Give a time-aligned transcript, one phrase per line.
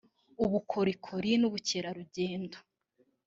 [0.43, 2.57] ubukorikori n’ubukerarugendo